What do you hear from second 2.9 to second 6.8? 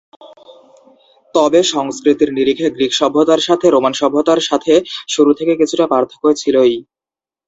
সভ্যতার সাথে রোমান সভ্যতার সাথে শুরু থেকে কিছুটা পার্থক্য ছিলই।